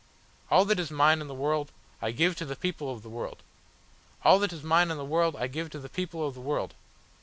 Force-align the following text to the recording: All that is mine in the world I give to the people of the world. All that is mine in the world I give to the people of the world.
All 0.49 0.65
that 0.65 0.79
is 0.79 0.89
mine 0.89 1.21
in 1.21 1.27
the 1.27 1.35
world 1.35 1.71
I 2.01 2.09
give 2.09 2.35
to 2.37 2.45
the 2.45 2.55
people 2.55 2.91
of 2.91 3.03
the 3.03 3.09
world. 3.09 3.43
All 4.23 4.39
that 4.39 4.51
is 4.51 4.63
mine 4.63 4.89
in 4.89 4.97
the 4.97 5.05
world 5.05 5.35
I 5.35 5.45
give 5.45 5.69
to 5.69 5.79
the 5.79 5.89
people 5.89 6.25
of 6.25 6.33
the 6.33 6.41
world. 6.41 6.73